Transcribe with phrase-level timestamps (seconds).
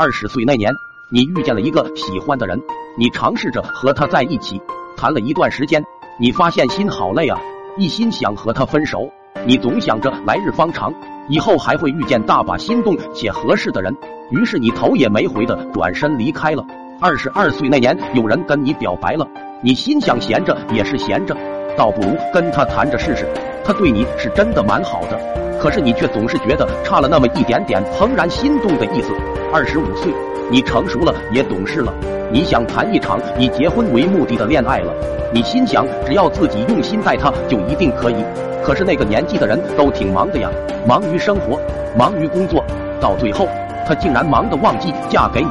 [0.00, 0.72] 二十岁那年，
[1.10, 2.58] 你遇见了一个喜欢的人，
[2.96, 4.58] 你尝试着和他在一起，
[4.96, 5.84] 谈了一段时间，
[6.18, 7.38] 你发现心好累啊，
[7.76, 9.06] 一心想和他分手。
[9.44, 10.90] 你总想着来日方长，
[11.28, 13.94] 以后还会遇见大把心动且合适的人，
[14.30, 16.64] 于是你头也没回的转身离开了。
[16.98, 19.28] 二十二岁那年，有人跟你表白了，
[19.62, 21.36] 你心想闲着也是闲着，
[21.76, 23.28] 倒不如跟他谈着试试，
[23.62, 25.49] 他对你是真的蛮好的。
[25.60, 29.12] 可是你却总是觉得差了那么一点点怦然心动的意思。
[29.52, 30.10] 二十五岁，
[30.50, 31.92] 你成熟了，也懂事了，
[32.32, 34.92] 你想谈一场以结婚为目的的恋爱了。
[35.32, 38.16] 你心想，只要自己用心待她，就一定可以。
[38.64, 40.48] 可是那个年纪的人都挺忙的呀，
[40.86, 41.60] 忙于生活，
[41.96, 42.64] 忙于工作，
[43.00, 43.46] 到最后，
[43.86, 45.50] 他竟然忙得忘记嫁给你。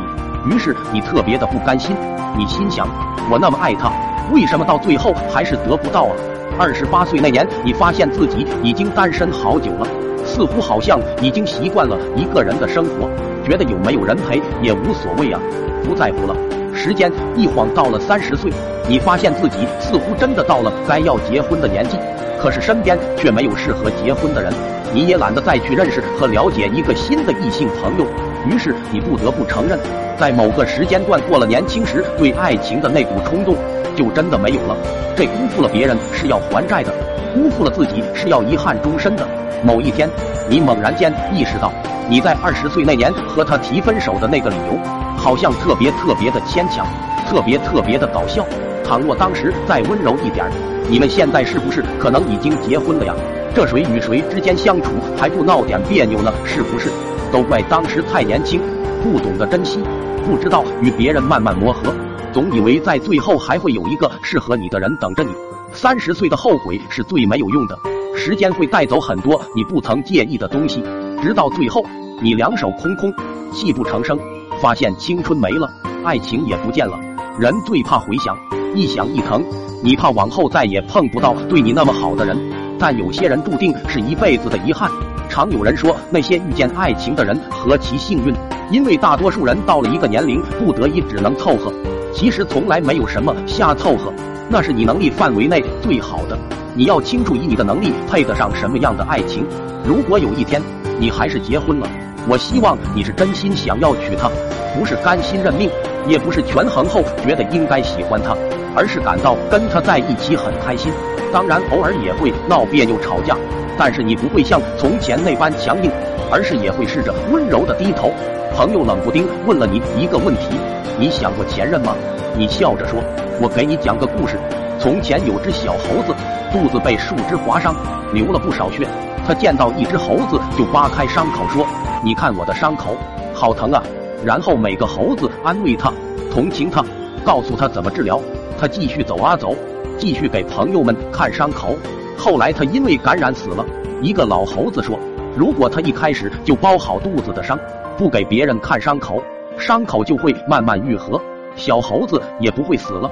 [0.52, 1.95] 于是你特别的不甘心，
[2.38, 2.88] 你心想，
[3.30, 3.91] 我那么爱她，
[4.32, 6.16] 为什么到最后还是得不到啊？
[6.60, 9.88] 二十八岁那年，你发现自己已经单身好久了，
[10.24, 13.10] 似乎好像已经习惯了一个人的生活，
[13.44, 15.40] 觉得有没有人陪也无所谓啊，
[15.84, 16.36] 不在乎了。
[16.76, 18.52] 时间一晃到了三十岁，
[18.88, 21.98] 你发现自己似乎真的到了该要结婚的年纪，
[22.40, 24.53] 可是身边却没有适合结婚的人，
[24.94, 28.06] 你也懒得再去认识和了解一个新的异性朋友，
[28.45, 29.80] 于是你不得不承认，
[30.18, 33.56] 在某个时间段过了年轻时对爱情的那股冲动。
[33.96, 34.78] 就真的没有了，
[35.14, 36.94] 这辜负了别人是要还债的，
[37.34, 39.28] 辜负了自己是要遗憾终身的。
[39.62, 40.09] 某一天，
[40.48, 41.70] 你猛然间意识到，
[42.08, 44.80] 你在二十岁那年和他提分手的那个理由，
[45.18, 46.88] 好像特别特别的牵强，
[47.28, 48.46] 特别特别的搞笑。
[48.86, 50.46] 倘若当时再温柔一点，
[50.88, 53.14] 你们现在是不是可能已经结婚了呀？
[53.53, 56.31] 这谁与谁之间相处还不闹点别扭呢？
[56.45, 56.89] 是不是？
[57.31, 58.61] 都怪当时太年轻，
[59.03, 59.80] 不懂得珍惜，
[60.25, 61.94] 不知道与别人慢慢磨合。
[62.31, 65.31] 总以为在最后还会有一个适合你的人等着你。
[65.73, 67.78] 三十岁的后悔是最没有用的，
[68.16, 70.84] 时间会带走很多你不曾介意的东西，
[71.22, 71.84] 直到最后
[72.22, 73.13] 你两手空空，
[73.52, 74.17] 泣不成声，
[74.61, 75.69] 发现青春没了，
[76.03, 77.00] 爱情也不见了。
[77.39, 78.38] 人最怕回想，
[78.75, 79.44] 一想一疼，
[79.84, 82.38] 你怕往后再也碰不到对你那么好的人。
[82.79, 84.90] 但有些人注定是一辈子的遗憾。
[85.29, 88.34] 常有人说，那些遇见爱情的人何其幸运，
[88.72, 91.72] 因为大多数人到了一个年龄，不得已只能凑合。
[92.13, 94.12] 其实从来没有什么瞎凑合，
[94.50, 96.35] 那是你能力范围内最好的。
[96.73, 99.45] 你要清楚，以你的能力配得上什么样的爱情。
[99.85, 100.62] 如果有一天
[100.97, 101.88] 你还是结婚了，
[102.28, 104.29] 我希望你是真心想要娶她，
[104.75, 105.69] 不是甘心认命，
[106.08, 108.36] 也不是权衡后觉得应该喜欢他，
[108.76, 110.92] 而是感到跟他在一起很开心。
[111.32, 113.38] 当然，偶尔也会闹别扭吵架，
[113.78, 115.92] 但是你不会像从前那般强硬，
[116.32, 118.12] 而是也会试着温柔的低头。
[118.56, 120.58] 朋友冷不丁问了你一个问题。
[120.98, 121.96] 你想过前任吗？
[122.36, 123.00] 你笑着说
[123.40, 124.40] ：“我给你讲个故事。
[124.80, 126.14] 从前有只小猴子，
[126.52, 127.76] 肚子被树枝划伤，
[128.12, 128.88] 流了不少血。
[129.28, 131.66] 他见到一只猴子，就扒开伤口说
[132.04, 132.96] ：‘你看我的伤口，
[133.34, 133.84] 好疼啊！’
[134.24, 135.94] 然后每个猴子安慰他，
[136.31, 136.84] 同情他，
[137.25, 138.22] 告诉他怎么治疗。
[138.57, 139.56] 他继续走啊走，
[139.97, 141.75] 继续给朋友们看伤口。
[142.18, 143.66] 后来他因为感染死了。
[144.02, 145.00] 一个老猴子说
[145.35, 147.57] ：‘如果他一开始就包好肚子的伤，
[147.97, 149.24] 不给别人看伤口。’”
[149.57, 151.22] 伤口就会慢慢愈合，
[151.56, 153.12] 小猴子也不会死了。